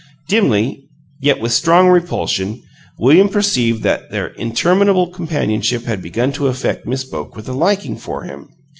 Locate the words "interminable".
4.29-5.11